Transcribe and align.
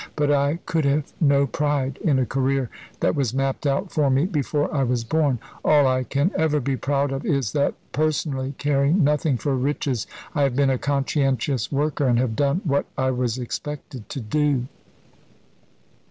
But 0.15 0.31
I 0.31 0.55
could 0.65 0.83
have 0.85 1.13
no 1.21 1.45
pride 1.45 1.99
in 2.03 2.17
a 2.17 2.25
career 2.25 2.71
that 3.01 3.13
was 3.13 3.35
mapped 3.35 3.67
out 3.67 3.91
for 3.91 4.09
me 4.09 4.25
before 4.25 4.73
I 4.73 4.81
was 4.81 5.03
born. 5.03 5.37
All 5.63 5.85
I 5.85 6.03
can 6.03 6.31
ever 6.33 6.59
be 6.59 6.75
proud 6.75 7.11
of 7.11 7.23
is 7.23 7.51
that 7.51 7.75
personally 7.91 8.55
caring 8.57 9.03
nothing 9.03 9.37
for 9.37 9.55
riches, 9.55 10.07
I 10.33 10.41
have 10.41 10.55
been 10.55 10.71
a 10.71 10.79
conscientious 10.79 11.71
worker, 11.71 12.07
and 12.07 12.17
have 12.17 12.35
done 12.35 12.61
what 12.63 12.87
I 12.97 13.11
was 13.11 13.37
expected 13.37 14.09
to 14.09 14.19
do." 14.19 14.65